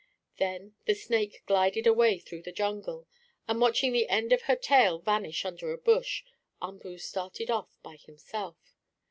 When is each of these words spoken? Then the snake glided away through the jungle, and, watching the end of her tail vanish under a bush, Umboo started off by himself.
Then 0.37 0.73
the 0.85 0.95
snake 0.95 1.43
glided 1.45 1.85
away 1.85 2.17
through 2.17 2.41
the 2.41 2.51
jungle, 2.51 3.07
and, 3.47 3.61
watching 3.61 3.91
the 3.93 4.09
end 4.09 4.33
of 4.33 4.41
her 4.49 4.55
tail 4.55 4.97
vanish 4.97 5.45
under 5.45 5.71
a 5.71 5.77
bush, 5.77 6.23
Umboo 6.59 6.97
started 6.97 7.51
off 7.51 7.77
by 7.83 7.97
himself. 7.97 8.57